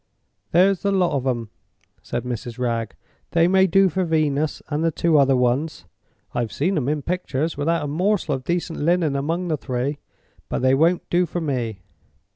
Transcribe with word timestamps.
"There's 0.51 0.81
the 0.81 0.91
lot 0.91 1.11
of 1.11 1.27
'em," 1.27 1.51
said 2.01 2.23
Mrs. 2.23 2.57
Wragge. 2.57 2.95
"They 3.33 3.47
may 3.47 3.67
do 3.67 3.87
for 3.87 4.03
Venus 4.03 4.59
and 4.69 4.83
the 4.83 4.89
two 4.89 5.19
other 5.19 5.35
Ones 5.37 5.85
(I've 6.33 6.51
seen 6.51 6.75
'em 6.75 6.89
in 6.89 7.03
picters 7.03 7.55
without 7.55 7.83
a 7.85 7.87
morsel 7.87 8.33
of 8.33 8.43
decent 8.43 8.79
linen 8.79 9.15
among 9.15 9.47
the 9.47 9.57
three), 9.57 9.99
but 10.49 10.63
they 10.63 10.73
won't 10.73 11.07
do 11.11 11.27
for 11.27 11.39
Me." 11.39 11.81